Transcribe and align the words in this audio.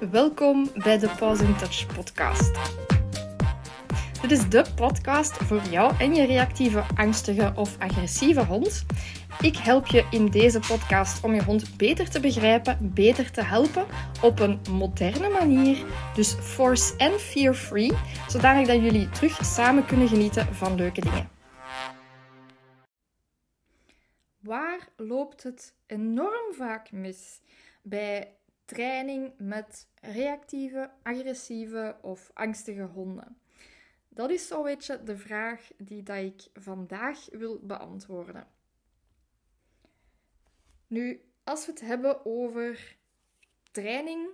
Welkom 0.00 0.70
bij 0.74 0.98
de 0.98 1.10
Pause 1.18 1.44
in 1.44 1.56
Touch 1.56 1.86
podcast. 1.94 2.52
Dit 4.20 4.30
is 4.30 4.48
de 4.48 4.64
podcast 4.74 5.32
voor 5.36 5.62
jou 5.70 5.94
en 5.98 6.14
je 6.14 6.26
reactieve, 6.26 6.84
angstige 6.94 7.52
of 7.54 7.78
agressieve 7.78 8.44
hond. 8.44 8.86
Ik 9.40 9.56
help 9.56 9.86
je 9.86 10.06
in 10.10 10.26
deze 10.26 10.58
podcast 10.58 11.24
om 11.24 11.34
je 11.34 11.42
hond 11.42 11.76
beter 11.76 12.10
te 12.10 12.20
begrijpen, 12.20 12.92
beter 12.94 13.30
te 13.30 13.42
helpen 13.42 13.86
op 14.22 14.38
een 14.40 14.60
moderne 14.70 15.28
manier. 15.28 15.84
Dus 16.14 16.32
force 16.32 16.96
en 16.96 17.20
fear-free, 17.20 17.92
zodanig 18.28 18.66
dat 18.66 18.80
jullie 18.80 19.08
terug 19.08 19.44
samen 19.44 19.86
kunnen 19.86 20.08
genieten 20.08 20.54
van 20.54 20.74
leuke 20.74 21.00
dingen. 21.00 21.28
Waar 24.38 24.88
loopt 24.96 25.42
het 25.42 25.74
enorm 25.86 26.54
vaak 26.54 26.92
mis 26.92 27.40
bij 27.82 28.35
training 28.66 29.32
met 29.38 29.88
reactieve, 30.00 30.90
agressieve 31.02 31.96
of 32.02 32.30
angstige 32.34 32.82
honden? 32.82 33.38
Dat 34.08 34.30
is 34.30 34.46
zo'n 34.46 34.62
beetje 34.62 35.02
de 35.02 35.16
vraag 35.16 35.70
die 35.76 36.02
dat 36.02 36.16
ik 36.16 36.42
vandaag 36.52 37.28
wil 37.30 37.60
beantwoorden. 37.62 38.46
Nu, 40.86 41.20
als 41.44 41.66
we 41.66 41.72
het 41.72 41.80
hebben 41.80 42.26
over 42.26 42.96
training 43.70 44.28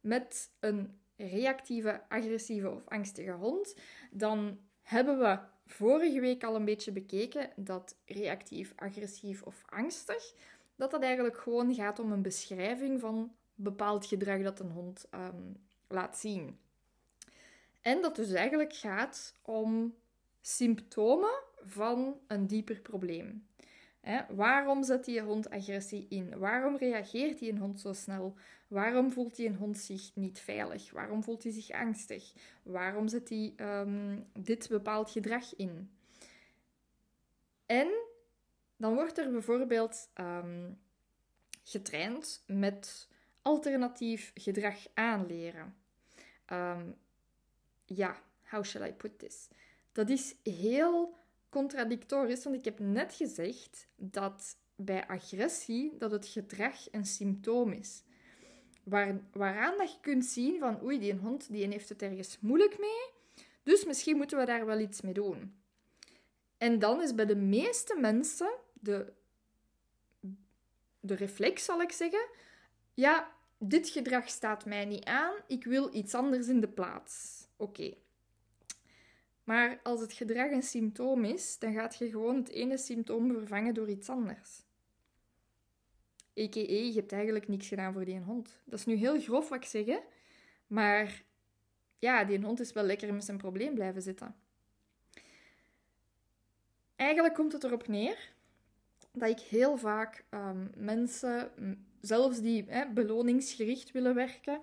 met 0.00 0.50
een 0.60 1.00
reactieve, 1.16 2.02
agressieve 2.08 2.70
of 2.70 2.88
angstige 2.88 3.32
hond, 3.32 3.76
dan 4.10 4.58
hebben 4.82 5.18
we 5.18 5.38
vorige 5.66 6.20
week 6.20 6.44
al 6.44 6.54
een 6.54 6.64
beetje 6.64 6.92
bekeken 6.92 7.50
dat 7.56 7.96
reactief, 8.04 8.72
agressief 8.76 9.42
of 9.42 9.62
angstig, 9.66 10.34
dat 10.76 10.90
dat 10.90 11.02
eigenlijk 11.02 11.38
gewoon 11.38 11.74
gaat 11.74 11.98
om 11.98 12.12
een 12.12 12.22
beschrijving 12.22 13.00
van 13.00 13.36
bepaald 13.58 14.06
gedrag 14.06 14.42
dat 14.42 14.60
een 14.60 14.70
hond 14.70 15.06
um, 15.14 15.56
laat 15.88 16.18
zien. 16.18 16.58
En 17.80 18.02
dat 18.02 18.16
dus 18.16 18.32
eigenlijk 18.32 18.74
gaat 18.74 19.34
om 19.42 19.94
symptomen 20.40 21.42
van 21.62 22.20
een 22.26 22.46
dieper 22.46 22.80
probleem. 22.80 23.46
waarom 24.28 24.84
zet 24.84 25.04
die 25.04 25.20
hond 25.20 25.50
agressie 25.50 26.06
in? 26.08 26.38
Waarom 26.38 26.76
reageert 26.76 27.38
die 27.38 27.58
hond 27.58 27.80
zo 27.80 27.92
snel? 27.92 28.34
Waarom 28.68 29.12
voelt 29.12 29.36
die 29.36 29.54
hond 29.54 29.78
zich 29.78 30.10
niet 30.14 30.38
veilig? 30.38 30.90
Waarom 30.90 31.22
voelt 31.22 31.42
hij 31.42 31.52
zich 31.52 31.70
angstig? 31.70 32.32
Waarom 32.62 33.08
zet 33.08 33.28
hij 33.28 33.54
um, 33.56 34.26
dit 34.32 34.68
bepaald 34.68 35.10
gedrag 35.10 35.56
in? 35.56 35.90
En 37.66 37.88
dan 38.76 38.94
wordt 38.94 39.18
er 39.18 39.30
bijvoorbeeld 39.30 40.10
um, 40.20 40.78
getraind 41.64 42.42
met 42.46 43.08
alternatief 43.48 44.30
gedrag 44.34 44.86
aanleren. 44.94 45.76
Um, 46.52 46.96
ja, 47.84 48.22
how 48.50 48.64
shall 48.64 48.88
I 48.88 48.92
put 48.92 49.18
this? 49.18 49.48
Dat 49.92 50.10
is 50.10 50.34
heel 50.42 51.16
contradictorisch, 51.48 52.44
want 52.44 52.56
ik 52.56 52.64
heb 52.64 52.78
net 52.78 53.14
gezegd 53.14 53.86
dat 53.96 54.56
bij 54.76 55.06
agressie 55.06 55.96
dat 55.98 56.10
het 56.10 56.26
gedrag 56.26 56.92
een 56.92 57.06
symptoom 57.06 57.72
is. 57.72 58.02
Waar, 58.82 59.20
waaraan 59.32 59.76
dat 59.78 59.92
je 59.92 60.00
kunt 60.00 60.24
zien 60.24 60.58
van 60.58 60.82
oei, 60.82 60.98
die 60.98 61.14
hond 61.14 61.50
die 61.52 61.66
heeft 61.66 61.88
het 61.88 62.02
ergens 62.02 62.38
moeilijk 62.40 62.78
mee, 62.78 63.10
dus 63.62 63.84
misschien 63.84 64.16
moeten 64.16 64.38
we 64.38 64.44
daar 64.44 64.66
wel 64.66 64.80
iets 64.80 65.00
mee 65.00 65.12
doen. 65.12 65.60
En 66.58 66.78
dan 66.78 67.02
is 67.02 67.14
bij 67.14 67.26
de 67.26 67.36
meeste 67.36 67.96
mensen 68.00 68.50
de, 68.72 69.12
de 71.00 71.14
reflex, 71.14 71.64
zal 71.64 71.80
ik 71.80 71.92
zeggen, 71.92 72.28
ja, 72.94 73.36
dit 73.58 73.88
gedrag 73.88 74.28
staat 74.28 74.64
mij 74.64 74.84
niet 74.84 75.04
aan, 75.04 75.34
ik 75.46 75.64
wil 75.64 75.94
iets 75.94 76.14
anders 76.14 76.48
in 76.48 76.60
de 76.60 76.68
plaats. 76.68 77.46
Oké. 77.56 77.94
Maar 79.44 79.80
als 79.82 80.00
het 80.00 80.12
gedrag 80.12 80.50
een 80.50 80.62
symptoom 80.62 81.24
is, 81.24 81.58
dan 81.58 81.72
gaat 81.72 81.96
je 81.96 82.10
gewoon 82.10 82.36
het 82.36 82.48
ene 82.48 82.78
symptoom 82.78 83.32
vervangen 83.32 83.74
door 83.74 83.88
iets 83.88 84.08
anders. 84.08 84.62
A.k.a. 86.40 86.60
je 86.60 86.92
hebt 86.94 87.12
eigenlijk 87.12 87.48
niks 87.48 87.68
gedaan 87.68 87.92
voor 87.92 88.04
die 88.04 88.20
hond. 88.20 88.60
Dat 88.64 88.78
is 88.78 88.86
nu 88.86 88.94
heel 88.94 89.20
grof 89.20 89.48
wat 89.48 89.58
ik 89.58 89.68
zeg, 89.68 90.00
maar 90.66 91.22
ja, 91.98 92.24
die 92.24 92.44
hond 92.44 92.60
is 92.60 92.72
wel 92.72 92.84
lekker 92.84 93.14
met 93.14 93.24
zijn 93.24 93.36
probleem 93.36 93.74
blijven 93.74 94.02
zitten. 94.02 94.36
Eigenlijk 96.96 97.34
komt 97.34 97.52
het 97.52 97.64
erop 97.64 97.88
neer 97.88 98.32
dat 99.18 99.28
ik 99.28 99.40
heel 99.40 99.76
vaak 99.76 100.24
um, 100.30 100.70
mensen, 100.76 101.50
zelfs 102.00 102.40
die 102.40 102.66
beloningsgericht 102.94 103.92
willen 103.92 104.14
werken, 104.14 104.60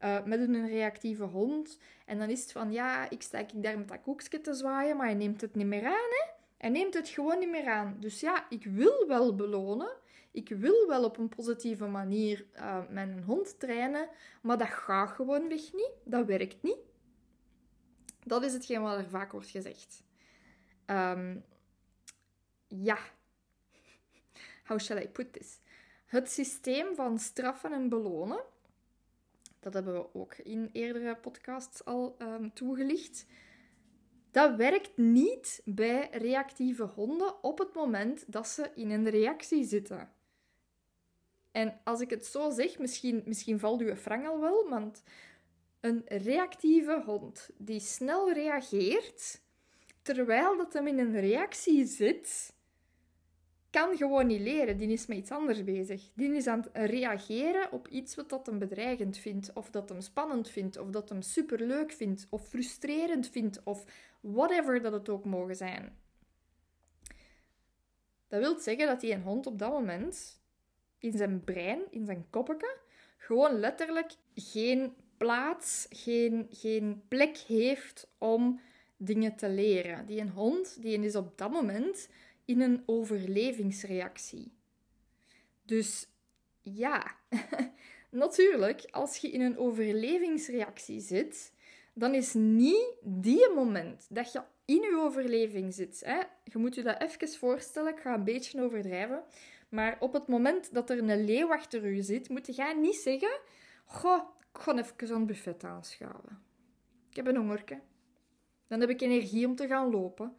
uh, 0.00 0.24
met 0.24 0.40
een 0.40 0.68
reactieve 0.68 1.24
hond. 1.24 1.78
En 2.06 2.18
dan 2.18 2.28
is 2.28 2.42
het 2.42 2.52
van, 2.52 2.72
ja, 2.72 3.10
ik 3.10 3.22
sta 3.22 3.38
ik 3.38 3.62
daar 3.62 3.78
met 3.78 3.88
dat 3.88 4.00
koekje 4.00 4.40
te 4.40 4.54
zwaaien, 4.54 4.96
maar 4.96 5.06
hij 5.06 5.14
neemt 5.14 5.40
het 5.40 5.54
niet 5.54 5.66
meer 5.66 5.86
aan, 5.86 6.10
hè. 6.10 6.32
Hij 6.58 6.70
neemt 6.70 6.94
het 6.94 7.08
gewoon 7.08 7.38
niet 7.38 7.50
meer 7.50 7.68
aan. 7.68 7.96
Dus 8.00 8.20
ja, 8.20 8.46
ik 8.48 8.64
wil 8.64 9.06
wel 9.06 9.34
belonen. 9.34 9.92
Ik 10.30 10.48
wil 10.48 10.86
wel 10.88 11.04
op 11.04 11.18
een 11.18 11.28
positieve 11.28 11.86
manier 11.86 12.46
uh, 12.56 12.88
mijn 12.88 13.22
hond 13.22 13.58
trainen, 13.58 14.08
maar 14.42 14.58
dat 14.58 14.68
gaat 14.68 15.10
gewoonweg 15.10 15.72
niet. 15.72 15.92
Dat 16.04 16.26
werkt 16.26 16.62
niet. 16.62 16.78
Dat 18.24 18.44
is 18.44 18.52
hetgeen 18.52 18.82
wat 18.82 18.98
er 18.98 19.08
vaak 19.08 19.32
wordt 19.32 19.48
gezegd. 19.48 20.02
Um, 20.86 21.44
ja. 22.68 22.98
How 24.64 24.78
shall 24.78 25.02
I 25.02 25.08
put 25.08 25.32
this? 25.32 25.58
Het 26.06 26.30
systeem 26.30 26.94
van 26.94 27.18
straffen 27.18 27.72
en 27.72 27.88
belonen 27.88 28.44
dat 29.64 29.74
hebben 29.74 29.94
we 29.94 30.14
ook 30.14 30.34
in 30.34 30.70
eerdere 30.72 31.16
podcasts 31.16 31.84
al 31.84 32.16
um, 32.18 32.52
toegelicht. 32.52 33.26
Dat 34.30 34.56
werkt 34.56 34.96
niet 34.96 35.62
bij 35.64 36.08
reactieve 36.12 36.82
honden 36.82 37.42
op 37.42 37.58
het 37.58 37.74
moment 37.74 38.24
dat 38.26 38.48
ze 38.48 38.70
in 38.74 38.90
een 38.90 39.10
reactie 39.10 39.64
zitten. 39.64 40.12
En 41.52 41.80
als 41.84 42.00
ik 42.00 42.10
het 42.10 42.26
zo 42.26 42.50
zeg, 42.50 42.78
misschien, 42.78 43.22
misschien 43.24 43.58
valt 43.58 43.80
uw 43.80 43.94
frang 43.94 44.26
al 44.26 44.40
wel, 44.40 44.68
want 44.68 45.02
een 45.80 46.02
reactieve 46.06 47.02
hond 47.06 47.50
die 47.56 47.80
snel 47.80 48.32
reageert 48.32 49.40
terwijl 50.02 50.56
dat 50.56 50.72
hem 50.72 50.86
in 50.86 50.98
een 50.98 51.20
reactie 51.20 51.84
zit, 51.86 52.54
kan 53.74 53.96
gewoon 53.96 54.26
niet 54.26 54.40
leren. 54.40 54.76
Die 54.76 54.88
is 54.88 55.06
met 55.06 55.18
iets 55.18 55.30
anders 55.30 55.64
bezig. 55.64 56.10
Die 56.14 56.34
is 56.34 56.46
aan 56.46 56.60
het 56.60 56.90
reageren 56.90 57.72
op 57.72 57.88
iets 57.88 58.14
wat 58.14 58.28
dat 58.28 58.46
hem 58.46 58.58
bedreigend 58.58 59.18
vindt, 59.18 59.52
of 59.52 59.70
dat 59.70 59.88
hem 59.88 60.00
spannend 60.00 60.48
vindt, 60.48 60.78
of 60.78 60.90
dat 60.90 61.08
hem 61.08 61.22
superleuk 61.22 61.92
vindt, 61.92 62.26
of 62.30 62.48
frustrerend 62.48 63.28
vindt, 63.28 63.62
of 63.64 63.84
whatever 64.20 64.82
dat 64.82 64.92
het 64.92 65.08
ook 65.08 65.24
mogen 65.24 65.56
zijn. 65.56 65.96
Dat 68.28 68.40
wil 68.40 68.58
zeggen 68.58 68.86
dat 68.86 69.02
hij 69.02 69.12
een 69.12 69.22
hond 69.22 69.46
op 69.46 69.58
dat 69.58 69.70
moment 69.70 70.40
in 70.98 71.12
zijn 71.12 71.44
brein, 71.44 71.80
in 71.90 72.04
zijn 72.04 72.26
koppetje, 72.30 72.76
gewoon 73.16 73.58
letterlijk 73.58 74.12
geen 74.34 74.94
plaats, 75.16 75.86
geen, 75.90 76.46
geen 76.50 77.02
plek 77.08 77.36
heeft 77.36 78.10
om 78.18 78.60
dingen 78.96 79.36
te 79.36 79.48
leren. 79.48 80.06
Die 80.06 80.20
een 80.20 80.30
hond 80.30 80.82
die 80.82 80.98
is 80.98 81.16
op 81.16 81.38
dat 81.38 81.50
moment 81.50 82.08
in 82.44 82.60
een 82.60 82.82
overlevingsreactie. 82.86 84.52
Dus 85.62 86.08
ja, 86.62 87.16
natuurlijk, 88.10 88.84
als 88.90 89.16
je 89.16 89.30
in 89.30 89.40
een 89.40 89.58
overlevingsreactie 89.58 91.00
zit, 91.00 91.52
dan 91.92 92.14
is 92.14 92.34
niet 92.34 92.96
die 93.02 93.50
moment 93.54 94.06
dat 94.10 94.32
je 94.32 94.42
in 94.64 94.80
je 94.80 94.96
overleving 94.98 95.74
zit. 95.74 96.02
Hè? 96.04 96.20
Je 96.44 96.58
moet 96.58 96.74
je 96.74 96.82
dat 96.82 97.02
even 97.02 97.28
voorstellen, 97.28 97.92
ik 97.92 98.00
ga 98.00 98.14
een 98.14 98.24
beetje 98.24 98.62
overdrijven. 98.62 99.24
Maar 99.68 99.96
op 100.00 100.12
het 100.12 100.26
moment 100.28 100.74
dat 100.74 100.90
er 100.90 100.98
een 100.98 101.24
leeuw 101.24 101.52
achter 101.52 101.84
u 101.84 102.02
zit, 102.02 102.28
moet 102.28 102.56
je 102.56 102.74
niet 102.80 102.96
zeggen: 102.96 103.40
Goh, 103.84 104.22
ik 104.52 104.60
ga 104.60 104.78
even 104.78 105.06
zo'n 105.06 105.26
buffet 105.26 105.64
aanschouwen. 105.64 106.42
Ik 107.10 107.16
heb 107.16 107.26
een 107.26 107.36
hongerke. 107.36 107.80
Dan 108.66 108.80
heb 108.80 108.88
ik 108.88 109.00
energie 109.00 109.46
om 109.46 109.54
te 109.54 109.66
gaan 109.66 109.90
lopen. 109.90 110.36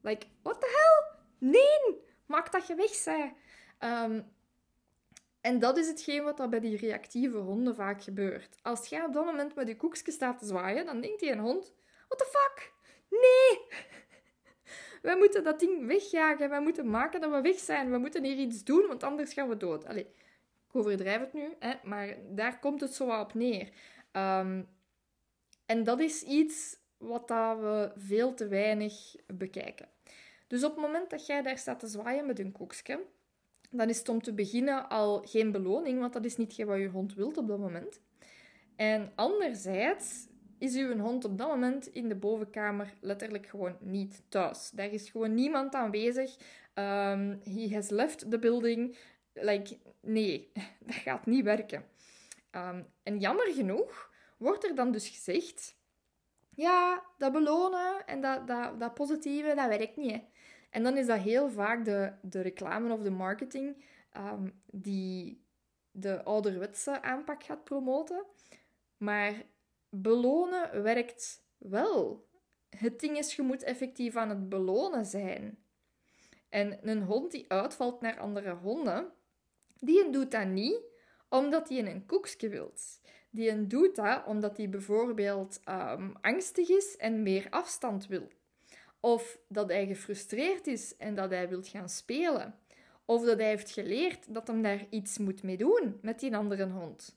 Like, 0.00 0.26
what 0.42 0.60
the 0.60 0.66
hell? 0.66 1.13
Nee, 1.44 2.02
maak 2.26 2.52
dat 2.52 2.66
je 2.66 2.74
weg 2.74 2.94
zij. 2.94 3.34
Ehm, 3.78 4.22
en 5.40 5.58
dat 5.58 5.76
is 5.76 5.86
hetgeen 5.86 6.24
wat 6.24 6.36
dat 6.36 6.50
bij 6.50 6.60
die 6.60 6.76
reactieve 6.76 7.36
honden 7.36 7.74
vaak 7.74 8.02
gebeurt. 8.02 8.56
Als 8.62 8.86
jij 8.88 9.04
op 9.04 9.12
dat 9.12 9.24
moment 9.24 9.54
met 9.54 9.68
je 9.68 9.76
koekje 9.76 10.12
staat 10.12 10.38
te 10.38 10.46
zwaaien, 10.46 10.86
dan 10.86 11.00
denkt 11.00 11.20
die 11.20 11.30
een 11.30 11.38
hond: 11.38 11.74
What 12.08 12.18
the 12.18 12.24
fuck? 12.24 12.72
Nee! 13.10 13.80
Wij 15.02 15.16
moeten 15.16 15.44
dat 15.44 15.60
ding 15.60 15.86
wegjagen. 15.86 16.48
Wij 16.48 16.60
moeten 16.60 16.90
maken 16.90 17.20
dat 17.20 17.30
we 17.30 17.40
weg 17.40 17.58
zijn. 17.58 17.90
We 17.90 17.98
moeten 17.98 18.24
hier 18.24 18.36
iets 18.36 18.64
doen, 18.64 18.86
want 18.86 19.02
anders 19.02 19.32
gaan 19.32 19.48
we 19.48 19.56
dood. 19.56 19.84
Allee, 19.84 20.06
ik 20.68 20.76
overdrijf 20.76 21.20
het 21.20 21.32
nu, 21.32 21.54
hè, 21.58 21.74
maar 21.82 22.16
daar 22.28 22.58
komt 22.58 22.80
het 22.80 22.94
zo 22.94 23.20
op 23.20 23.34
neer. 23.34 23.68
Ehm, 24.12 24.62
en 25.66 25.84
dat 25.84 26.00
is 26.00 26.22
iets 26.22 26.76
wat 26.96 27.28
dat 27.28 27.58
we 27.58 27.92
veel 27.96 28.34
te 28.34 28.48
weinig 28.48 29.14
bekijken. 29.26 29.92
Dus 30.54 30.64
op 30.64 30.74
het 30.74 30.84
moment 30.84 31.10
dat 31.10 31.26
jij 31.26 31.42
daar 31.42 31.58
staat 31.58 31.80
te 31.80 31.86
zwaaien 31.86 32.26
met 32.26 32.38
een 32.38 32.52
koekje, 32.52 33.06
dan 33.70 33.88
is 33.88 33.98
het 33.98 34.08
om 34.08 34.22
te 34.22 34.32
beginnen 34.32 34.88
al 34.88 35.22
geen 35.24 35.52
beloning, 35.52 36.00
want 36.00 36.12
dat 36.12 36.24
is 36.24 36.36
niet 36.36 36.64
wat 36.64 36.78
je 36.78 36.88
hond 36.88 37.14
wilt 37.14 37.36
op 37.36 37.48
dat 37.48 37.58
moment. 37.58 38.00
En 38.76 39.12
anderzijds 39.14 40.26
is 40.58 40.76
uw 40.76 40.98
hond 40.98 41.24
op 41.24 41.38
dat 41.38 41.48
moment 41.48 41.86
in 41.86 42.08
de 42.08 42.14
bovenkamer 42.14 42.94
letterlijk 43.00 43.46
gewoon 43.46 43.76
niet 43.80 44.22
thuis. 44.28 44.70
Daar 44.70 44.92
is 44.92 45.10
gewoon 45.10 45.34
niemand 45.34 45.74
aanwezig. 45.74 46.36
Um, 46.74 47.40
he 47.44 47.68
has 47.72 47.90
left 47.90 48.30
the 48.30 48.38
building. 48.38 48.96
Like, 49.32 49.78
nee, 50.00 50.52
dat 50.86 50.94
gaat 50.94 51.26
niet 51.26 51.44
werken. 51.44 51.84
Ehm, 52.50 52.82
en 53.02 53.18
jammer 53.18 53.52
genoeg 53.52 54.10
wordt 54.36 54.64
er 54.64 54.74
dan 54.74 54.92
dus 54.92 55.08
gezegd: 55.08 55.76
ja, 56.54 57.04
dat 57.18 57.32
belonen 57.32 58.06
en 58.06 58.20
dat, 58.20 58.46
dat, 58.46 58.80
dat 58.80 58.94
positieve, 58.94 59.54
dat 59.54 59.68
werkt 59.68 59.96
niet. 59.96 60.10
Hè. 60.10 60.32
En 60.74 60.82
dan 60.82 60.96
is 60.96 61.06
dat 61.06 61.18
heel 61.18 61.50
vaak 61.50 61.84
de, 61.84 62.12
de 62.22 62.40
reclame 62.40 62.92
of 62.92 63.02
de 63.02 63.10
marketing 63.10 63.84
um, 64.16 64.62
die 64.66 65.44
de 65.90 66.22
ouderwetse 66.22 67.02
aanpak 67.02 67.42
gaat 67.42 67.64
promoten. 67.64 68.24
Maar 68.96 69.42
belonen 69.88 70.82
werkt 70.82 71.44
wel. 71.58 72.28
Het 72.68 73.00
ding 73.00 73.18
is, 73.18 73.36
je 73.36 73.42
moet 73.42 73.62
effectief 73.62 74.16
aan 74.16 74.28
het 74.28 74.48
belonen 74.48 75.04
zijn. 75.04 75.58
En 76.48 76.88
een 76.88 77.02
hond 77.02 77.30
die 77.30 77.44
uitvalt 77.48 78.00
naar 78.00 78.18
andere 78.18 78.54
honden, 78.54 79.12
die 79.78 80.10
doet 80.10 80.30
dat 80.30 80.46
niet 80.46 80.80
omdat 81.28 81.68
hij 81.68 81.78
een 81.78 82.06
koekje 82.06 82.48
wilt. 82.48 83.00
Die 83.30 83.66
doet 83.66 83.96
dat 83.96 84.26
omdat 84.26 84.56
hij 84.56 84.68
bijvoorbeeld 84.68 85.60
um, 85.68 86.16
angstig 86.20 86.68
is 86.68 86.96
en 86.96 87.22
meer 87.22 87.46
afstand 87.50 88.06
wil. 88.06 88.28
Of 89.04 89.38
dat 89.48 89.68
hij 89.68 89.86
gefrustreerd 89.86 90.66
is 90.66 90.96
en 90.96 91.14
dat 91.14 91.30
hij 91.30 91.48
wilt 91.48 91.68
gaan 91.68 91.88
spelen. 91.88 92.58
Of 93.04 93.24
dat 93.24 93.38
hij 93.38 93.48
heeft 93.48 93.70
geleerd 93.70 94.34
dat 94.34 94.46
hem 94.46 94.62
daar 94.62 94.86
iets 94.90 95.18
moet 95.18 95.42
mee 95.42 95.56
doen 95.56 95.98
met 96.02 96.20
die 96.20 96.36
andere 96.36 96.66
hond. 96.66 97.16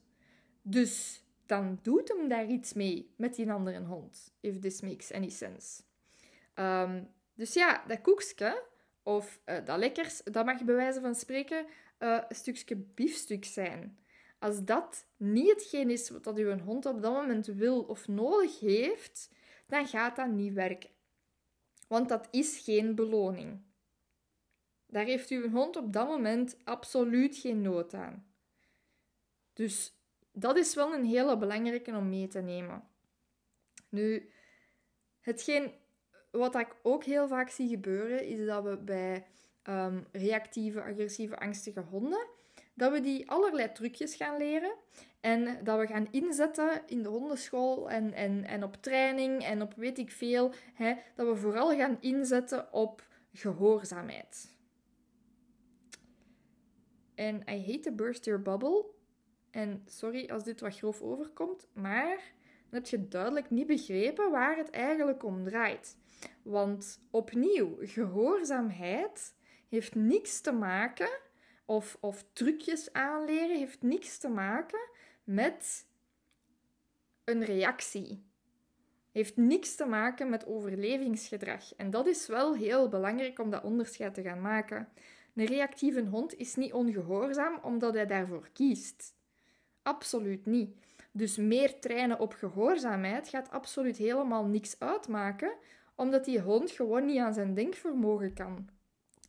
Dus 0.62 1.22
dan 1.46 1.78
doet 1.82 2.08
hem 2.08 2.28
daar 2.28 2.46
iets 2.46 2.72
mee 2.72 3.14
met 3.16 3.34
die 3.34 3.50
andere 3.50 3.80
hond. 3.80 4.34
If 4.40 4.58
this 4.58 4.80
makes 4.80 5.12
any 5.12 5.28
sense. 5.28 5.82
Um, 6.54 7.08
dus 7.34 7.54
ja, 7.54 7.84
dat 7.86 8.00
koekje 8.00 8.62
of 9.02 9.40
uh, 9.46 9.56
dat 9.64 9.78
lekkers, 9.78 10.20
dat 10.24 10.44
mag 10.44 10.64
bij 10.64 10.74
wijze 10.74 11.00
van 11.00 11.14
spreken 11.14 11.66
uh, 11.98 12.20
een 12.28 12.36
stukje 12.36 12.76
biefstuk 12.76 13.44
zijn. 13.44 13.98
Als 14.38 14.64
dat 14.64 15.06
niet 15.16 15.50
hetgeen 15.50 15.90
is 15.90 16.10
wat 16.10 16.36
uw 16.38 16.58
hond 16.58 16.86
op 16.86 17.02
dat 17.02 17.12
moment 17.12 17.46
wil 17.46 17.82
of 17.82 18.08
nodig 18.08 18.60
heeft, 18.60 19.30
dan 19.66 19.86
gaat 19.86 20.16
dat 20.16 20.28
niet 20.28 20.52
werken. 20.52 20.96
Want 21.88 22.08
dat 22.08 22.28
is 22.30 22.58
geen 22.58 22.94
beloning. 22.94 23.60
Daar 24.86 25.04
heeft 25.04 25.30
uw 25.30 25.50
hond 25.50 25.76
op 25.76 25.92
dat 25.92 26.06
moment 26.06 26.56
absoluut 26.64 27.36
geen 27.36 27.62
nood 27.62 27.94
aan. 27.94 28.32
Dus 29.52 29.92
dat 30.32 30.56
is 30.56 30.74
wel 30.74 30.94
een 30.94 31.04
hele 31.04 31.38
belangrijke 31.38 31.96
om 31.96 32.08
mee 32.08 32.28
te 32.28 32.40
nemen. 32.40 32.88
Nu, 33.88 34.30
hetgeen 35.20 35.72
wat 36.30 36.54
ik 36.54 36.76
ook 36.82 37.04
heel 37.04 37.28
vaak 37.28 37.48
zie 37.48 37.68
gebeuren, 37.68 38.26
is 38.26 38.46
dat 38.46 38.64
we 38.64 38.76
bij 38.76 39.26
um, 39.64 40.06
reactieve, 40.12 40.82
agressieve, 40.82 41.38
angstige 41.38 41.80
honden, 41.80 42.26
dat 42.78 42.92
we 42.92 43.00
die 43.00 43.30
allerlei 43.30 43.72
trucjes 43.72 44.14
gaan 44.14 44.36
leren. 44.36 44.74
En 45.20 45.64
dat 45.64 45.78
we 45.78 45.86
gaan 45.86 46.08
inzetten 46.10 46.82
in 46.86 47.02
de 47.02 47.08
hondenschool 47.08 47.90
en, 47.90 48.12
en, 48.12 48.44
en 48.44 48.62
op 48.62 48.76
training 48.80 49.44
en 49.44 49.62
op 49.62 49.74
weet 49.74 49.98
ik 49.98 50.10
veel. 50.10 50.52
Hè, 50.74 50.94
dat 51.14 51.26
we 51.26 51.36
vooral 51.36 51.76
gaan 51.76 51.96
inzetten 52.00 52.72
op 52.72 53.06
gehoorzaamheid. 53.32 54.56
En 57.14 57.42
I 57.48 57.66
hate 57.66 57.80
to 57.80 57.92
burst 57.92 58.24
your 58.24 58.42
bubble. 58.42 58.84
En 59.50 59.82
sorry 59.86 60.30
als 60.30 60.44
dit 60.44 60.60
wat 60.60 60.76
grof 60.76 61.00
overkomt, 61.00 61.66
maar 61.72 62.16
dan 62.70 62.80
heb 62.80 62.86
je 62.86 63.08
duidelijk 63.08 63.50
niet 63.50 63.66
begrepen 63.66 64.30
waar 64.30 64.56
het 64.56 64.70
eigenlijk 64.70 65.24
om 65.24 65.44
draait. 65.44 65.96
Want 66.42 67.00
opnieuw, 67.10 67.76
gehoorzaamheid 67.80 69.34
heeft 69.68 69.94
niks 69.94 70.40
te 70.40 70.52
maken, 70.52 71.08
of, 71.68 71.96
of 72.00 72.24
trucjes 72.32 72.92
aanleren, 72.92 73.56
heeft 73.56 73.82
niks 73.82 74.18
te 74.18 74.28
maken 74.28 74.88
met 75.24 75.86
een 77.24 77.44
reactie. 77.44 78.24
Heeft 79.12 79.36
niks 79.36 79.74
te 79.74 79.84
maken 79.84 80.28
met 80.28 80.46
overlevingsgedrag. 80.46 81.74
En 81.74 81.90
dat 81.90 82.06
is 82.06 82.26
wel 82.26 82.54
heel 82.54 82.88
belangrijk 82.88 83.38
om 83.38 83.50
dat 83.50 83.62
onderscheid 83.62 84.14
te 84.14 84.22
gaan 84.22 84.40
maken. 84.40 84.88
Een 85.34 85.44
reactieve 85.44 86.06
hond 86.06 86.36
is 86.36 86.54
niet 86.54 86.72
ongehoorzaam 86.72 87.58
omdat 87.62 87.94
hij 87.94 88.06
daarvoor 88.06 88.48
kiest. 88.52 89.14
Absoluut 89.82 90.46
niet. 90.46 90.76
Dus 91.12 91.36
meer 91.36 91.80
trainen 91.80 92.18
op 92.18 92.32
gehoorzaamheid 92.32 93.28
gaat 93.28 93.50
absoluut 93.50 93.96
helemaal 93.96 94.44
niks 94.44 94.76
uitmaken, 94.78 95.52
omdat 95.94 96.24
die 96.24 96.40
hond 96.40 96.70
gewoon 96.70 97.04
niet 97.04 97.18
aan 97.18 97.34
zijn 97.34 97.54
denkvermogen 97.54 98.34
kan. 98.34 98.68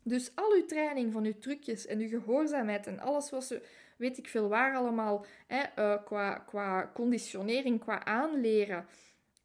Dus 0.03 0.31
al 0.35 0.53
uw 0.53 0.65
training 0.65 1.13
van 1.13 1.23
uw 1.23 1.37
trucjes 1.39 1.85
en 1.85 1.99
uw 1.99 2.07
gehoorzaamheid 2.09 2.87
en 2.87 2.99
alles 2.99 3.29
wat 3.29 3.43
ze, 3.43 3.61
weet 3.97 4.17
ik 4.17 4.27
veel 4.27 4.47
waar 4.47 4.75
allemaal, 4.75 5.25
hè, 5.47 5.63
uh, 5.79 6.03
qua, 6.05 6.33
qua 6.35 6.91
conditionering, 6.93 7.79
qua 7.79 8.05
aanleren, 8.05 8.85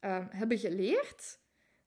uh, 0.01 0.25
hebben 0.29 0.59
geleerd, 0.59 1.39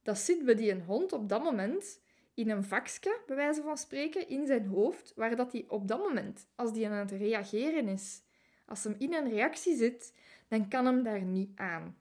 dat 0.03 0.17
zit 0.17 0.45
bij 0.45 0.55
die 0.55 0.73
hond 0.73 1.13
op 1.13 1.29
dat 1.29 1.43
moment 1.43 1.99
in 2.33 2.49
een 2.49 2.63
vakje, 2.63 3.19
bij 3.27 3.35
wijze 3.35 3.61
van 3.61 3.77
spreken, 3.77 4.29
in 4.29 4.45
zijn 4.45 4.67
hoofd, 4.67 5.13
waar 5.15 5.35
dat 5.35 5.51
hij 5.51 5.65
op 5.67 5.87
dat 5.87 5.99
moment, 5.99 6.47
als 6.55 6.73
die 6.73 6.87
aan 6.87 6.97
het 6.97 7.11
reageren 7.11 7.87
is, 7.87 8.21
als 8.65 8.83
hem 8.83 8.95
in 8.97 9.13
een 9.13 9.29
reactie 9.29 9.75
zit, 9.75 10.13
dan 10.47 10.67
kan 10.67 10.85
hem 10.85 11.03
daar 11.03 11.21
niet 11.21 11.51
aan. 11.55 11.97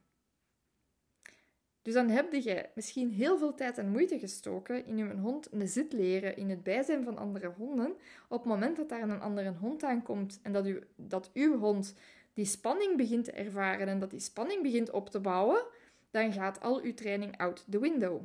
Dus 1.87 1.95
dan 1.95 2.09
heb 2.09 2.33
je 2.33 2.69
misschien 2.75 3.11
heel 3.11 3.39
veel 3.39 3.55
tijd 3.55 3.79
en 3.79 3.91
moeite 3.91 4.19
gestoken 4.19 4.87
in 4.87 4.97
je 4.97 5.15
hond 5.15 5.53
een 5.53 5.69
zit 5.69 5.93
leren 5.93 6.37
in 6.37 6.51
het 6.51 6.63
bijzijn 6.63 7.05
van 7.05 7.19
andere 7.19 7.47
honden. 7.47 7.93
Op 8.29 8.39
het 8.39 8.49
moment 8.49 8.77
dat 8.77 8.89
daar 8.89 9.03
een 9.03 9.21
andere 9.21 9.53
hond 9.53 9.83
aankomt 9.83 10.41
en 10.43 10.53
dat, 10.53 10.67
u, 10.67 10.83
dat 10.97 11.31
uw 11.33 11.59
hond 11.59 11.95
die 12.35 12.45
spanning 12.45 12.97
begint 12.97 13.25
te 13.25 13.33
ervaren 13.33 13.89
en 13.89 13.99
dat 13.99 14.11
die 14.11 14.21
spanning 14.21 14.63
begint 14.63 14.91
op 14.91 15.11
te 15.11 15.21
bouwen, 15.21 15.67
dan 16.11 16.33
gaat 16.33 16.61
al 16.61 16.81
uw 16.83 16.95
training 16.95 17.37
out 17.37 17.65
the 17.71 17.81
window. 17.81 18.23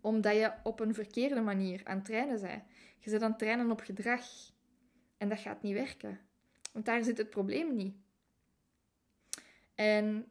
Omdat 0.00 0.34
je 0.34 0.52
op 0.62 0.80
een 0.80 0.94
verkeerde 0.94 1.40
manier 1.40 1.80
aan 1.84 1.96
het 1.96 2.04
trainen 2.04 2.40
bent. 2.40 2.62
Je 2.98 3.10
zit 3.10 3.22
aan 3.22 3.30
het 3.30 3.38
trainen 3.38 3.70
op 3.70 3.80
gedrag. 3.80 4.24
En 5.16 5.28
dat 5.28 5.38
gaat 5.38 5.62
niet 5.62 5.74
werken. 5.74 6.20
Want 6.72 6.84
daar 6.84 7.04
zit 7.04 7.18
het 7.18 7.30
probleem 7.30 7.76
niet. 7.76 7.94
En 9.74 10.28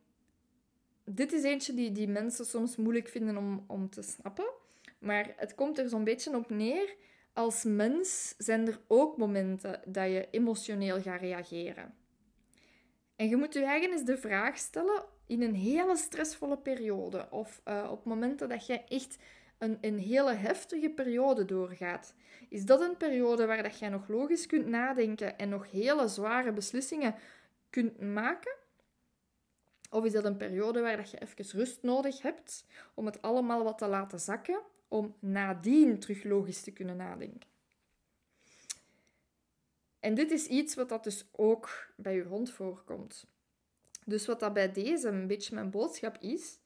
dit 1.05 1.33
is 1.33 1.43
eentje 1.43 1.73
die, 1.73 1.91
die 1.91 2.07
mensen 2.07 2.45
soms 2.45 2.75
moeilijk 2.75 3.07
vinden 3.07 3.37
om, 3.37 3.63
om 3.67 3.89
te 3.89 4.01
snappen. 4.01 4.51
Maar 4.99 5.33
het 5.37 5.55
komt 5.55 5.77
er 5.77 5.89
zo'n 5.89 6.03
beetje 6.03 6.35
op 6.35 6.49
neer. 6.49 6.95
Als 7.33 7.63
mens 7.63 8.35
zijn 8.37 8.67
er 8.67 8.79
ook 8.87 9.17
momenten 9.17 9.81
dat 9.85 10.05
je 10.05 10.27
emotioneel 10.31 11.01
gaat 11.01 11.21
reageren. 11.21 11.93
En 13.15 13.27
je 13.27 13.35
moet 13.35 13.53
je 13.53 13.63
eigen 13.63 13.91
eens 13.91 14.03
de 14.03 14.17
vraag 14.17 14.57
stellen 14.57 15.03
in 15.27 15.41
een 15.41 15.55
hele 15.55 15.97
stressvolle 15.97 16.57
periode 16.57 17.27
of 17.29 17.61
uh, 17.67 17.87
op 17.91 18.05
momenten 18.05 18.49
dat 18.49 18.65
je 18.65 18.83
echt 18.83 19.17
een, 19.57 19.77
een 19.81 19.99
hele 19.99 20.33
heftige 20.33 20.89
periode 20.89 21.45
doorgaat. 21.45 22.13
Is 22.49 22.65
dat 22.65 22.81
een 22.81 22.97
periode 22.97 23.45
waar 23.45 23.63
dat 23.63 23.79
jij 23.79 23.89
nog 23.89 24.07
logisch 24.07 24.45
kunt 24.45 24.67
nadenken 24.67 25.37
en 25.37 25.49
nog 25.49 25.71
hele 25.71 26.07
zware 26.07 26.51
beslissingen 26.51 27.15
kunt 27.69 28.01
maken? 28.01 28.55
Of 29.93 30.05
is 30.05 30.11
dat 30.11 30.25
een 30.25 30.37
periode 30.37 30.81
waar 30.81 30.97
dat 30.97 31.11
je 31.11 31.21
even 31.21 31.59
rust 31.59 31.81
nodig 31.81 32.21
hebt 32.21 32.65
om 32.93 33.05
het 33.05 33.21
allemaal 33.21 33.63
wat 33.63 33.77
te 33.77 33.87
laten 33.87 34.19
zakken, 34.19 34.61
om 34.87 35.15
nadien 35.19 35.99
terug 35.99 36.23
logisch 36.23 36.61
te 36.61 36.71
kunnen 36.71 36.97
nadenken? 36.97 37.49
En 39.99 40.13
dit 40.13 40.31
is 40.31 40.47
iets 40.47 40.75
wat 40.75 40.89
dat 40.89 41.03
dus 41.03 41.25
ook 41.31 41.91
bij 41.95 42.15
je 42.15 42.23
hond 42.23 42.51
voorkomt. 42.51 43.25
Dus 44.05 44.25
wat 44.25 44.39
dat 44.39 44.53
bij 44.53 44.71
deze 44.71 45.07
een 45.07 45.27
beetje 45.27 45.55
mijn 45.55 45.69
boodschap 45.69 46.17
is, 46.17 46.57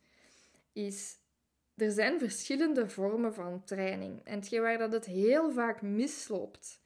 is 0.74 1.18
er 1.76 1.92
zijn 1.92 2.20
verschillende 2.20 2.90
vormen 2.90 3.34
van 3.34 3.64
training. 3.64 4.22
En 4.24 4.40
hetgeen 4.40 4.62
waar 4.62 4.78
dat 4.78 4.92
het 4.92 5.06
heel 5.06 5.52
vaak 5.52 5.82
misloopt, 5.82 6.80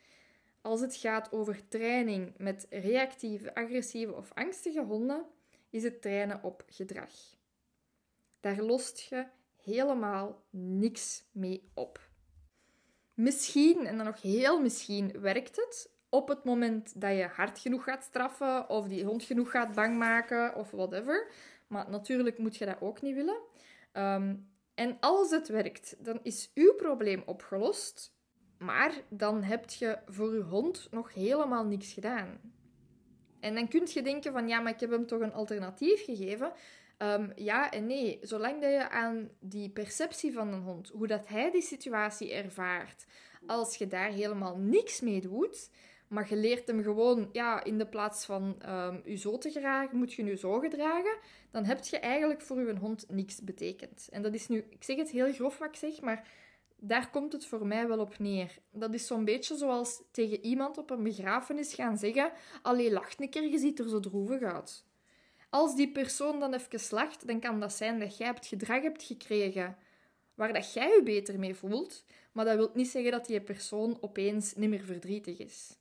als 0.62 0.82
het 0.82 0.96
gaat 0.96 1.32
over 1.32 1.68
training 1.68 2.34
met 2.38 2.68
reactieve, 2.70 3.56
agressieve 3.56 4.14
of 4.14 4.32
angstige 4.34 4.84
honden, 4.84 5.26
is 5.72 5.84
het 5.84 6.02
trainen 6.02 6.44
op 6.44 6.64
gedrag. 6.68 7.12
Daar 8.40 8.62
lost 8.62 9.00
je 9.00 9.26
helemaal 9.64 10.44
niks 10.50 11.24
mee 11.32 11.70
op. 11.74 12.10
Misschien, 13.14 13.86
en 13.86 13.98
dan 13.98 14.06
nog 14.06 14.22
heel 14.22 14.62
misschien, 14.62 15.22
werkt 15.22 15.56
het 15.56 15.90
op 16.10 16.28
het 16.28 16.44
moment 16.44 17.02
dat 17.02 17.18
je 17.18 17.24
hard 17.24 17.60
genoeg 17.60 17.84
gaat 17.84 18.04
straffen 18.04 18.70
of 18.70 18.88
die 18.88 19.06
hond 19.06 19.24
genoeg 19.24 19.52
gaat 19.52 19.76
bang 19.76 19.98
maken 19.98 20.56
of 20.56 20.72
whatever. 20.72 21.32
Maar 21.68 21.90
natuurlijk 21.90 22.38
moet 22.38 22.56
je 22.56 22.66
dat 22.66 22.82
ook 22.82 23.02
niet 23.02 23.16
willen. 23.16 23.40
Ehm, 23.92 24.36
en 24.74 24.98
als 25.00 25.32
het 25.32 25.48
werkt, 25.48 25.96
dan 26.00 26.20
is 26.24 26.52
uw 26.54 26.74
probleem 26.74 27.24
opgelost. 27.26 28.14
Maar 28.58 29.02
dan 29.10 29.44
heb 29.44 29.70
je 29.70 29.98
voor 30.06 30.30
uw 30.30 30.44
hond 30.44 30.88
nog 30.92 31.14
helemaal 31.14 31.66
niks 31.66 31.94
gedaan. 31.94 32.40
En 33.42 33.56
dan 33.56 33.68
kun 33.68 33.88
je 33.94 34.02
denken 34.02 34.32
van 34.32 34.48
ja, 34.48 34.60
maar 34.60 34.74
ik 34.74 34.80
heb 34.80 34.92
hem 34.92 35.08
toch 35.08 35.20
een 35.20 35.34
alternatief 35.34 36.04
gegeven. 36.04 36.52
Ehm, 36.98 37.30
ja 37.36 37.72
en 37.72 37.86
nee. 37.86 38.20
Zolang 38.22 38.62
dat 38.62 38.72
je 38.72 38.90
aan 38.90 39.30
die 39.40 39.70
perceptie 39.70 40.34
van 40.34 40.54
een 40.54 40.62
hond, 40.62 40.90
hoe 40.90 41.08
dat 41.08 41.28
hij 41.28 41.52
die 41.52 41.62
situatie 41.62 42.34
ervaart, 42.34 43.06
als 43.46 43.76
je 43.76 43.88
daar 43.88 44.10
helemaal 44.10 44.58
niks 44.58 45.02
mee 45.02 45.22
doet, 45.22 45.70
maar 46.08 46.30
je 46.30 46.36
leert 46.36 46.68
hem 46.68 46.84
gewoon, 46.84 47.30
ja, 47.32 47.64
in 47.64 47.78
de 47.78 47.88
plaats 47.88 48.26
van 48.26 48.62
um, 48.70 49.02
je 49.06 49.16
zo 49.16 49.38
te 49.38 49.52
gedragen, 49.52 49.98
moet 49.98 50.14
je 50.14 50.24
nu 50.24 50.36
zo 50.36 50.60
gedragen, 50.60 51.18
dan 51.52 51.66
heb 51.66 51.84
je 51.84 52.00
eigenlijk 52.00 52.42
voor 52.42 52.60
je 52.60 52.78
hond 52.78 53.06
niks 53.10 53.42
betekend. 53.44 54.08
En 54.12 54.22
dat 54.22 54.34
is 54.34 54.48
nu, 54.48 54.66
ik 54.70 54.84
zeg 54.84 54.98
het 54.98 55.12
heel 55.12 55.34
grof 55.34 55.58
wat 55.58 55.68
ik 55.68 55.76
zeg, 55.76 56.02
maar 56.02 56.28
daar 56.84 57.10
komt 57.10 57.34
het 57.34 57.46
voor 57.46 57.66
mij 57.66 57.88
wel 57.88 58.00
op 58.00 58.20
neer. 58.20 58.58
Dat 58.72 58.94
is 58.94 59.08
zo'n 59.08 59.26
beetje 59.26 59.56
zoals 59.56 60.02
tegen 60.12 60.46
iemand 60.46 60.78
op 60.78 60.90
een 60.90 61.04
begrafenis 61.04 61.74
gaan 61.74 61.98
zeggen: 61.98 62.32
Allee, 62.62 62.92
lach 62.92 63.20
een 63.20 63.30
keer, 63.30 63.50
je 63.50 63.58
ziet 63.58 63.80
er 63.80 63.90
zo 63.90 64.00
droevig 64.00 64.42
uit. 64.42 64.86
Als 65.50 65.76
die 65.76 65.92
persoon 65.92 66.40
dan 66.40 66.54
even 66.54 66.96
lacht, 66.96 67.28
dan 67.28 67.40
kan 67.40 67.60
dat 67.60 67.74
zijn 67.74 68.00
dat 68.00 68.18
jij 68.18 68.28
het 68.28 68.48
gedrag 68.48 68.82
hebt 68.82 69.04
gekregen 69.04 69.78
waar 70.34 70.54
dat 70.54 70.74
jij 70.74 70.88
je 70.96 71.04
beter 71.04 71.40
mee 71.40 71.56
voelt, 71.56 72.06
maar 72.32 72.46
dat 72.46 72.56
wil 72.56 72.72
niet 72.74 72.90
zeggen 72.90 73.12
dat 73.12 73.26
die 73.26 73.42
persoon 73.42 73.98
opeens 74.02 74.56
niet 74.56 74.70
meer 74.70 74.84
verdrietig 74.84 75.38
is. 75.38 75.78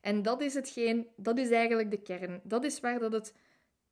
En 0.00 0.22
dat 0.22 0.40
is 0.40 0.54
hetgeen, 0.54 1.08
dat 1.16 1.38
is 1.38 1.50
eigenlijk 1.50 1.90
de 1.90 2.02
kern. 2.02 2.40
Dat 2.44 2.64
is 2.64 2.80
waar 2.80 2.98
dat 2.98 3.12
het 3.12 3.34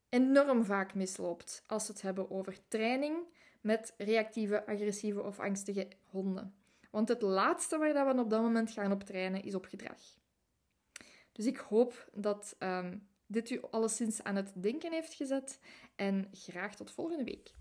enorm 0.09 0.65
vaak 0.65 0.95
misloopt 0.95 1.65
als 1.67 1.87
we 1.87 1.93
het 1.93 2.03
hebben 2.03 2.31
over 2.31 2.57
training 2.69 3.17
met 3.63 3.95
reactieve, 3.97 4.67
agressieve 4.67 5.23
of 5.23 5.41
angstige 5.41 5.89
honden. 6.11 6.55
Want 6.91 7.09
het 7.09 7.23
laatste 7.23 7.79
waar 7.79 8.15
we 8.15 8.21
op 8.21 8.31
dat 8.31 8.43
moment 8.43 8.71
gaan 8.71 8.93
op 8.93 9.03
trainen 9.03 9.43
is 9.43 9.55
op 9.55 9.65
gedrag. 9.65 10.01
Dus 11.33 11.47
ik 11.47 11.57
hoop 11.57 12.09
dat 12.15 12.57
um, 12.59 13.09
dit 13.27 13.51
u 13.51 13.61
alleszins 13.71 14.23
aan 14.23 14.37
het 14.37 14.53
denken 14.55 14.93
heeft 14.93 15.15
gezet 15.15 15.59
en 15.97 16.29
graag 16.33 16.75
tot 16.75 16.91
volgende 16.91 17.25
week. 17.25 17.53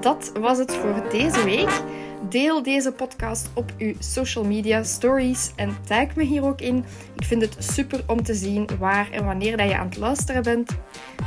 Dat 0.00 0.32
was 0.40 0.58
het 0.58 0.74
voor 0.74 1.02
deze 1.10 1.44
week. 1.44 1.82
Deel 2.28 2.62
deze 2.62 2.92
podcast 2.92 3.50
op 3.54 3.72
uw 3.78 3.94
social 3.98 4.44
media 4.44 4.82
stories 4.82 5.52
en 5.56 5.76
tag 5.86 6.14
me 6.14 6.24
hier 6.24 6.44
ook 6.44 6.60
in. 6.60 6.84
Ik 7.16 7.24
vind 7.24 7.42
het 7.42 7.56
super 7.58 8.04
om 8.06 8.22
te 8.22 8.34
zien 8.34 8.68
waar 8.78 9.10
en 9.10 9.24
wanneer 9.24 9.56
dat 9.56 9.68
je 9.68 9.76
aan 9.76 9.86
het 9.86 9.96
luisteren 9.96 10.42
bent. 10.42 10.70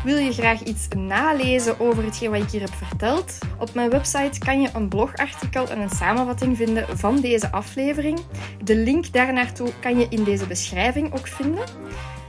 Wil 0.03 0.17
je 0.17 0.31
graag 0.31 0.63
iets 0.63 0.87
nalezen 0.87 1.79
over 1.79 2.03
hetgeen 2.03 2.31
wat 2.31 2.41
ik 2.41 2.49
hier 2.49 2.61
heb 2.61 2.73
verteld? 2.73 3.37
Op 3.59 3.73
mijn 3.73 3.89
website 3.89 4.39
kan 4.39 4.61
je 4.61 4.69
een 4.73 4.87
blogartikel 4.87 5.69
en 5.69 5.79
een 5.79 5.89
samenvatting 5.89 6.57
vinden 6.57 6.97
van 6.97 7.21
deze 7.21 7.51
aflevering. 7.51 8.19
De 8.63 8.75
link 8.75 9.13
daarnaartoe 9.13 9.69
kan 9.81 9.99
je 9.99 10.07
in 10.09 10.23
deze 10.23 10.47
beschrijving 10.47 11.13
ook 11.13 11.27
vinden 11.27 11.63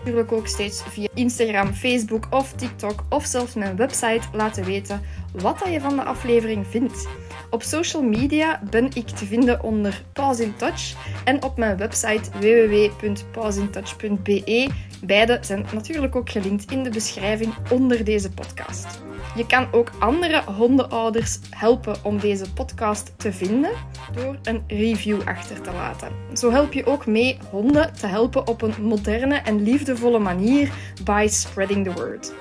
natuurlijk 0.04 0.32
ook 0.32 0.46
steeds 0.46 0.82
via 0.82 1.08
Instagram, 1.14 1.72
Facebook 1.72 2.26
of 2.30 2.52
TikTok 2.52 3.04
of 3.08 3.24
zelfs 3.24 3.54
mijn 3.54 3.76
website 3.76 4.20
laten 4.32 4.64
weten 4.64 5.02
wat 5.32 5.62
je 5.70 5.80
van 5.80 5.96
de 5.96 6.02
aflevering 6.02 6.66
vindt. 6.66 7.08
Op 7.50 7.62
social 7.62 8.02
media 8.02 8.62
ben 8.70 8.90
ik 8.94 9.08
te 9.08 9.26
vinden 9.26 9.62
onder 9.62 10.02
Pause 10.12 10.42
in 10.42 10.56
Touch 10.56 10.94
en 11.24 11.42
op 11.42 11.56
mijn 11.56 11.76
website 11.76 12.30
www.pauseintouch.be. 12.40 14.70
Beide 15.04 15.38
zijn 15.40 15.66
natuurlijk 15.72 16.16
ook 16.16 16.30
gelinkt 16.30 16.70
in 16.70 16.82
de 16.82 16.90
beschrijving 16.90 17.54
onder 17.70 18.04
deze 18.04 18.30
podcast. 18.30 19.02
Je 19.34 19.46
kan 19.46 19.72
ook 19.72 19.90
andere 19.98 20.42
hondenouders 20.44 21.38
helpen 21.50 21.96
om 22.02 22.18
deze 22.18 22.52
podcast 22.52 23.12
te 23.16 23.32
vinden 23.32 23.70
door 24.14 24.38
een 24.42 24.64
review 24.66 25.20
achter 25.24 25.60
te 25.60 25.72
laten. 25.72 26.12
Zo 26.34 26.50
help 26.50 26.72
je 26.72 26.86
ook 26.86 27.06
mee 27.06 27.38
honden 27.50 27.92
te 27.94 28.06
helpen 28.06 28.46
op 28.46 28.62
een 28.62 28.74
moderne 28.82 29.36
en 29.36 29.62
liefdevolle 29.62 30.18
manier 30.18 30.72
by 31.04 31.26
spreading 31.30 31.84
the 31.84 31.92
word. 31.92 32.32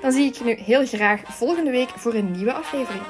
Dan 0.00 0.12
zie 0.12 0.26
ik 0.26 0.34
je 0.34 0.44
nu 0.44 0.54
heel 0.54 0.86
graag 0.86 1.20
volgende 1.24 1.70
week 1.70 1.88
voor 1.88 2.14
een 2.14 2.30
nieuwe 2.30 2.52
aflevering. 2.52 3.02